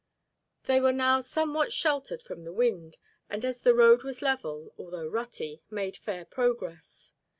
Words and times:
They 0.63 0.81
were 0.81 0.91
now 0.93 1.19
somewhat 1.19 1.71
sheltered 1.71 2.23
from 2.23 2.41
the 2.41 2.51
wind, 2.51 2.97
and 3.29 3.45
as 3.45 3.61
the 3.61 3.75
road 3.75 4.01
was 4.01 4.23
level, 4.23 4.73
although 4.75 5.05
rutty, 5.07 5.61
made 5.69 5.95
fair 5.95 6.25
progress. 6.25 7.13